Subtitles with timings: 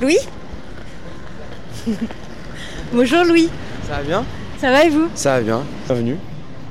[0.00, 0.18] Louis
[2.92, 3.48] Bonjour Louis.
[3.88, 4.24] Ça va bien?
[4.58, 5.08] Ça va et vous?
[5.14, 5.62] Ça va bien.
[5.86, 6.16] Bienvenue.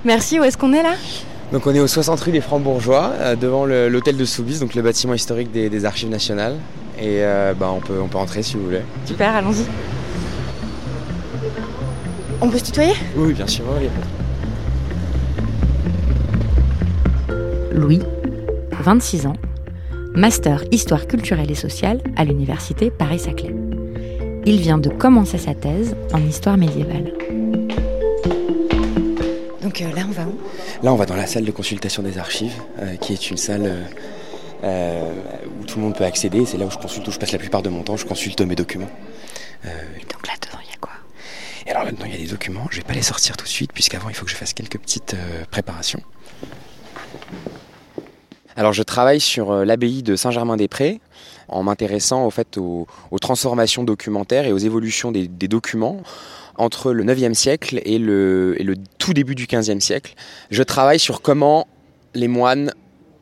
[0.05, 0.93] Merci, où est-ce qu'on est là?
[1.51, 4.81] Donc on est au 60 rue des Francs-Bourgeois, euh, devant l'hôtel de Soubise, donc le
[4.81, 6.55] bâtiment historique des, des Archives nationales.
[6.99, 8.81] Et euh, bah, on, peut, on peut entrer si vous voulez.
[9.05, 9.65] Super, allons-y.
[12.41, 12.93] On peut se tutoyer?
[13.15, 13.63] Oui, bien sûr.
[13.77, 14.01] oui, y a pas
[17.73, 18.01] de- Louis,
[18.81, 19.33] 26 ans,
[20.15, 23.53] master histoire culturelle et sociale à l'université Paris-Saclay.
[24.45, 27.13] Il vient de commencer sa thèse en histoire médiévale.
[29.61, 30.39] Donc euh, là, on va où?
[30.83, 33.65] Là, on va dans la salle de consultation des archives, euh, qui est une salle
[33.65, 33.83] euh,
[34.63, 35.13] euh,
[35.61, 36.45] où tout le monde peut accéder.
[36.45, 37.97] C'est là où je consulte, où je passe la plupart de mon temps.
[37.97, 38.89] Je consulte mes documents.
[39.65, 39.69] Euh,
[40.11, 40.93] Donc là-dedans, il y a quoi?
[41.67, 42.65] Et alors là-dedans, il y a des documents.
[42.71, 44.79] Je vais pas les sortir tout de suite, puisqu'avant, il faut que je fasse quelques
[44.79, 46.01] petites euh, préparations.
[48.59, 50.99] Alors, je travaille sur euh, l'abbaye de Saint-Germain-des-Prés,
[51.47, 52.87] en m'intéressant au fait aux,
[53.21, 56.01] transformations documentaires et aux évolutions des, documents
[56.57, 58.57] entre le 9e siècle et le,
[58.97, 60.13] tout début du 15e siècle.
[60.51, 61.67] Je travaille sur comment
[62.13, 62.73] les moines,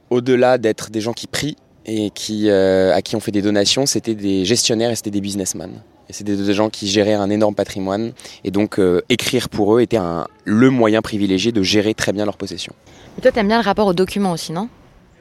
[0.09, 3.85] au-delà d'être des gens qui prient et qui, euh, à qui on fait des donations,
[3.85, 5.83] c'était des gestionnaires et c'était des businessmen.
[6.09, 8.13] C'était des gens qui géraient un énorme patrimoine.
[8.43, 12.25] Et donc, euh, écrire pour eux était un, le moyen privilégié de gérer très bien
[12.25, 12.73] leurs possessions.
[13.19, 14.67] Et toi, t'aimes bien le rapport aux documents aussi, non?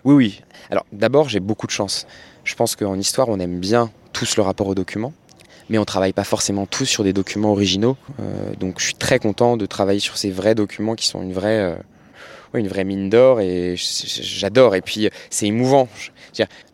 [0.07, 0.41] Oui, oui.
[0.71, 2.07] Alors, d'abord, j'ai beaucoup de chance.
[2.45, 5.13] Je pense qu'en histoire, on aime bien tous le rapport aux documents,
[5.69, 7.97] mais on travaille pas forcément tous sur des documents originaux.
[8.21, 11.33] Euh, donc, je suis très content de travailler sur ces vrais documents qui sont une
[11.33, 11.75] vraie, euh,
[12.55, 14.77] une vraie mine d'or et j'adore.
[14.77, 15.89] Et puis, c'est émouvant.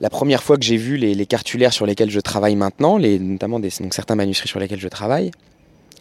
[0.03, 3.59] La première fois que j'ai vu les, cartulaires sur lesquels je travaille maintenant, les, notamment
[3.93, 5.31] certains manuscrits sur lesquels je travaille,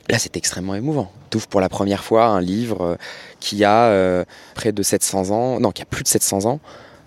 [0.09, 1.09] Là, c'est extrêmement émouvant.
[1.30, 2.96] Tu ouvres pour la première fois un livre euh,
[3.40, 6.59] qui a près de 700 ans, non, qui a plus de 700 ans.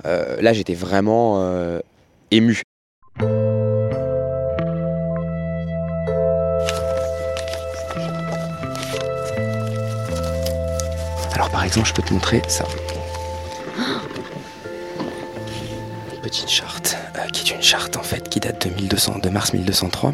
[0.07, 1.81] Euh, là, j'étais vraiment euh,
[2.31, 2.63] ému.
[11.35, 12.67] Alors, par exemple, je peux te montrer ça.
[16.23, 19.55] Petite charte, euh, qui est une charte en fait qui date de 1200, de mars
[19.55, 20.13] 1203,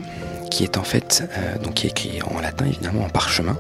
[0.50, 1.24] qui est en fait
[1.62, 3.56] donc qui est écrit en latin évidemment en parchemin,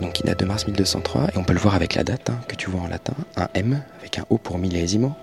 [0.00, 2.40] donc qui date de mars 1203 et on peut le voir avec la date hein,
[2.48, 5.14] que tu vois en latin, un M avec un O pour millésimo,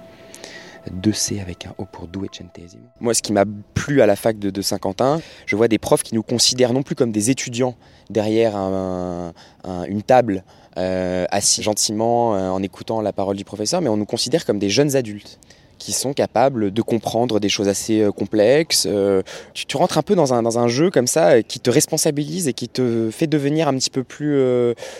[1.01, 2.83] 2C avec un O pour duecentesimo.
[2.99, 6.15] Moi, ce qui m'a plu à la fac de, Saint-Quentin, je vois des profs qui
[6.15, 7.75] nous considèrent non plus comme des étudiants
[8.09, 10.43] derrière un- un- une table
[10.77, 14.59] euh, assis gentiment euh, en écoutant la parole du professeur, mais on nous considère comme
[14.59, 15.39] des jeunes adultes
[15.79, 18.85] qui sont capables de comprendre des choses assez euh, complexes.
[18.87, 19.23] Euh,
[19.53, 21.71] tu, tu rentres un peu dans un, dans un jeu comme ça euh, qui te
[21.71, 24.39] responsabilise et qui te fait devenir un petit peu plus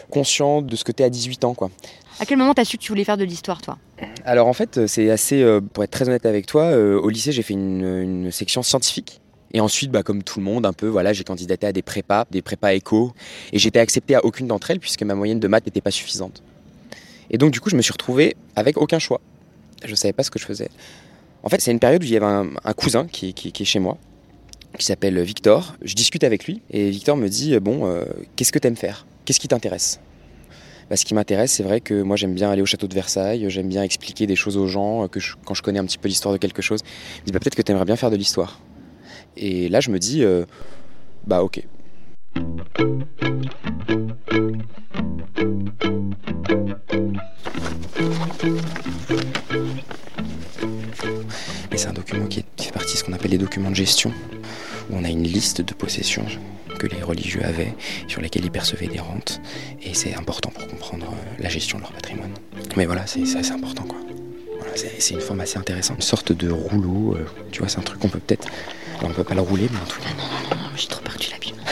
[0.09, 1.53] conscient de ce que tu es à 18 ans.
[1.53, 1.69] Quoi.
[2.19, 3.77] À quel moment t'as su que tu voulais faire de l'histoire, toi?
[4.25, 7.31] Alors en fait, c'est assez, euh, pour être très honnête avec toi, euh, au lycée
[7.31, 9.21] j'ai fait une, une section scientifique.
[9.53, 12.25] Et ensuite, bah, comme tout le monde, un peu, voilà, j'ai candidaté à des prépas,
[12.29, 13.13] des prépas éco,
[13.51, 16.43] et j'étais accepté à aucune d'entre elles puisque ma moyenne de maths n'était pas suffisante.
[17.31, 19.21] Et donc du coup, je me suis retrouvé avec aucun choix.
[19.85, 20.69] Je savais pas ce que je faisais.
[21.43, 23.97] En fait, c'est une période où il y avait un, cousin qui, est chez moi,
[24.77, 25.75] qui s'appelle Victor.
[25.81, 28.03] Je discute avec lui et Victor me dit bon, euh,
[28.35, 29.05] qu'est-ce que t'aimes faire?
[29.25, 29.99] Qu'est-ce qui t'intéresse?
[30.89, 33.45] Bah, ce qui m'intéresse, c'est vrai que moi j'aime bien aller au château de Versailles,
[33.49, 36.07] j'aime bien expliquer des choses aux gens, euh, que quand je connais un petit peu
[36.07, 36.81] l'histoire de quelque chose.
[37.17, 38.59] Il me dit bah, peut-être que tu aimerais bien faire de l'histoire.
[39.37, 40.45] Et là je me dis euh,
[41.27, 41.63] bah ok.
[52.09, 54.11] Document qui, est- qui fait partie de ce qu'on appelle les documents de gestion,
[54.89, 56.25] où on a une liste de possessions
[56.77, 57.73] que les religieux avaient,
[58.07, 59.41] sur lesquelles ils percevaient des rentes,
[59.81, 62.31] et c'est important pour comprendre euh, la gestion de leur patrimoine.
[62.77, 63.97] Mais voilà, c'est assez important quoi.
[64.59, 67.83] Voilà, c'est une forme assez intéressante, une sorte de rouleau, euh, tu vois, c'est un
[67.83, 68.47] truc qu'on peut peut-être...
[69.01, 70.09] On peut pas le rouler, mais en tout cas...
[70.75, 71.55] J'ai trop peur que tu l'abîmes.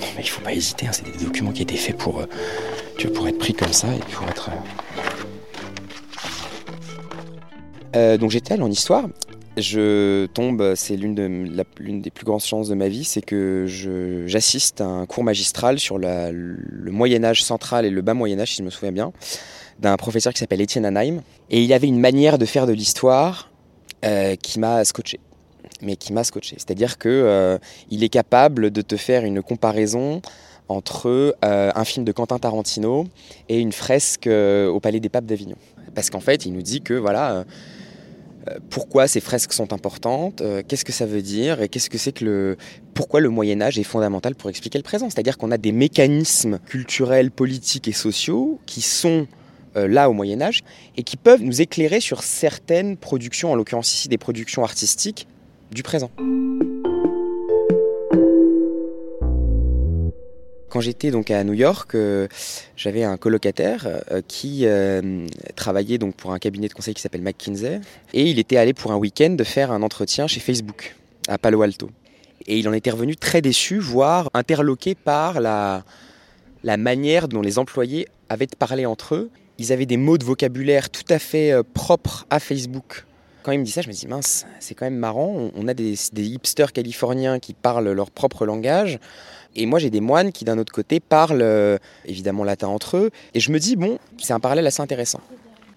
[0.00, 2.26] Non, mais il faut pas hésiter, hein, c'est des documents qui étaient faits pour, euh,
[2.96, 4.50] tu vois, pour être pris comme ça et pour être...
[4.50, 4.52] euh,
[7.96, 9.04] Euh, donc j'étais allé en histoire.
[9.60, 13.66] Je tombe, c'est l'une des plus grandes chances de ma vie, c'est que
[14.26, 18.52] j'assiste à un cours magistral sur le Moyen Âge central et le bas Moyen Âge,
[18.52, 19.12] si je me souviens bien,
[19.80, 21.22] d'un professeur qui s'appelle Étienne Anheim.
[21.50, 23.50] Et il avait une manière de faire de l'histoire
[24.04, 25.18] euh, qui m'a scotché.
[25.82, 26.56] Mais qui m'a scotché.
[26.56, 27.58] C'est-à-dire que euh,
[27.90, 30.22] est capable de te faire une comparaison
[30.68, 33.06] entre euh, un film de Quentin Tarantino
[33.48, 35.56] et une fresque au Palais des Papes d'Avignon.
[35.94, 37.44] Parce qu'en fait, il nous dit que voilà,
[38.70, 41.70] pourquoi ces fresques sont importantes, euh, qu'est-ce que ça veut dire et
[42.94, 45.08] pourquoi le Moyen Âge est fondamental pour expliquer le présent.
[45.10, 49.26] C'est-à-dire qu'on a des mécanismes culturels, politiques et sociaux qui sont
[49.76, 50.62] euh, là au Moyen Âge
[50.96, 55.26] et qui peuvent nous éclairer sur certaines productions, en l'occurrence ici des productions artistiques
[55.70, 56.10] du présent.
[60.68, 62.28] Quand j'étais donc à New York, euh,
[62.76, 65.26] j'avais un colocataire euh, qui euh,
[65.56, 67.80] travaillait donc pour un cabinet de conseil qui s'appelle McKinsey
[68.12, 70.94] et il était allé pour un week-end faire un entretien chez Facebook
[71.26, 71.90] à Palo Alto.
[72.46, 75.84] Et il en était revenu très déçu, voire interloqué par la,
[76.62, 79.30] manière dont les employés avaient de parler entre eux.
[79.56, 83.04] Ils avaient des mots de vocabulaire tout à fait propres à Facebook.
[83.42, 85.50] Quand il me dit ça, je me dis mince, c'est quand même marrant.
[85.54, 88.98] On a des hipsters californiens qui parlent leur propre langage.
[89.56, 93.10] Et moi, j'ai des moines qui, d'un autre côté, parlent euh, évidemment latin entre eux.
[93.34, 95.20] Et je me dis, bon, c'est un parallèle assez intéressant.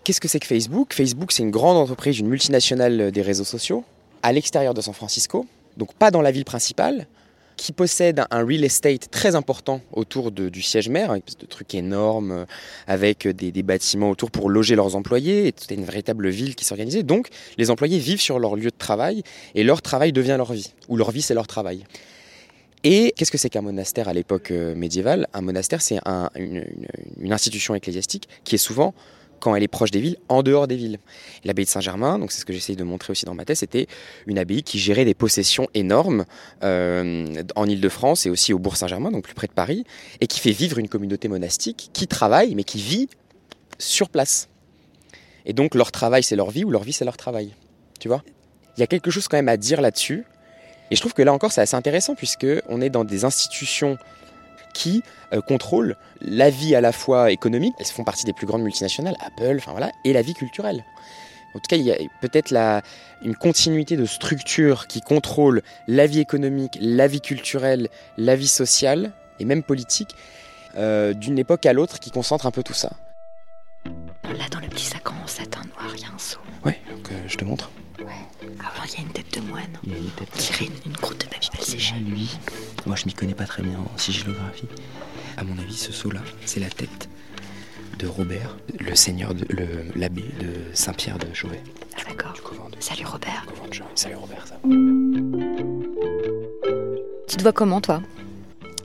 [0.03, 0.93] Qu'est-ce que c'est que Facebook?
[0.93, 3.83] Facebook, c'est une grande entreprise, une multinationale des réseaux sociaux,
[4.23, 5.45] à l'extérieur de San Francisco,
[5.77, 7.07] donc pas dans la ville principale,
[7.55, 12.45] qui possède un real estate très important autour du siège mère, de trucs énormes, euh,
[12.87, 17.03] avec des, des, bâtiments autour pour loger leurs employés, c'était une véritable ville qui s'organisait.
[17.03, 17.27] Donc,
[17.59, 19.21] les employés vivent sur leur lieu de travail,
[19.53, 21.85] et leur travail devient leur vie, ou leur vie c'est leur travail.
[22.83, 25.27] Et qu'est-ce que c'est qu'un monastère à l'époque euh, médiévale?
[25.33, 25.99] Un monastère, c'est
[26.35, 26.65] une,
[27.31, 28.95] institution ecclésiastique qui est souvent,
[29.39, 30.97] quand elle est proche des villes, en dehors des villes.
[31.43, 33.87] L'abbaye de Saint-Germain, donc c'est ce que j'essaye de montrer aussi dans ma thèse, c'était
[34.25, 36.25] une abbaye qui gérait des possessions énormes
[36.63, 39.85] euh, en Ile-de-France et aussi au Bourg-Saint-Germain, donc plus près de Paris,
[40.19, 43.09] et qui fait vivre une communauté monastique qui travaille, mais qui vit
[43.77, 44.49] sur place.
[45.45, 47.53] Et donc leur travail, c'est leur vie, ou leur vie, c'est leur travail.
[47.99, 48.23] Tu vois?
[48.77, 50.25] Il y a quelque chose quand même à dire là-dessus
[50.91, 53.97] et je trouve que là encore, c'est assez intéressant puisque on est dans des institutions
[54.73, 55.03] qui
[55.33, 59.15] euh, contrôlent la vie à la fois économique, elles font partie des plus grandes multinationales,
[59.25, 60.83] Apple, enfin voilà, et la vie culturelle.
[61.53, 62.53] En tout cas, il y a peut-être
[63.21, 69.11] une continuité de structures qui contrôlent la vie économique, la vie culturelle, la vie sociale
[69.39, 70.15] et même politique
[70.77, 72.91] euh, d'une époque à l'autre qui concentre un peu tout ça.
[74.23, 76.39] Là, dans le petit sac en satin noir, il y a un seau.
[76.63, 77.69] Ouais, donc euh, je te montre.
[78.59, 79.63] Ah, il y a une tête de moine.
[79.83, 80.29] Il y a une tête.
[80.33, 81.95] On une, une croûte de papy séché.
[81.95, 82.29] lui,
[82.85, 84.67] moi je m'y connais pas très bien en sigilographie.
[85.37, 87.09] À mon avis, ce seau-là, c'est la tête
[87.99, 89.45] de Robert, le seigneur, de,
[89.95, 91.61] l'abbé de Saint-Pierre de Chauvet.
[91.97, 92.33] Ah d'accord.
[92.79, 93.45] Salut Robert.
[93.93, 94.55] Salut Robert, ça.
[97.27, 98.01] Tu te vois comment toi?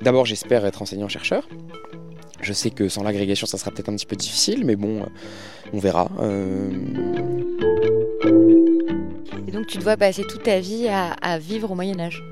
[0.02, 1.48] D'abord, j'espère être enseignant-chercheur.
[2.42, 5.06] Je sais que sans l'agrégation, ça sera peut-être un petit peu difficile, mais bon, euh,
[5.72, 6.10] on verra.
[6.20, 6.70] Euh...
[9.56, 12.22] Donc tu dois passer toute ta vie à, vivre au Moyen Âge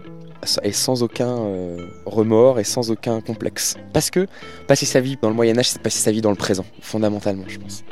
[0.62, 3.76] et sans aucun euh, remords et sans aucun complexe.
[3.94, 4.26] Parce que
[4.68, 7.44] passer sa vie dans le Moyen Âge, c'est passer sa vie dans le présent, fondamentalement,
[7.48, 7.82] je pense.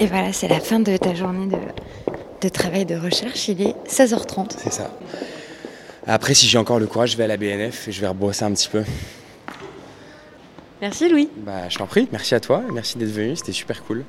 [0.00, 1.58] Et voilà, c'est la fin de ta journée de,
[2.40, 3.46] de travail de recherche.
[3.46, 4.56] Il est 16h30.
[4.58, 4.90] C'est ça.
[6.04, 8.44] Après, si j'ai encore le courage, je vais à la BNF et je vais rebosser
[8.44, 8.82] un petit peu.
[10.80, 11.28] Merci Louis.
[11.36, 14.02] Bah, je t'en prie, merci à toi, merci d'être venu, c'était super cool.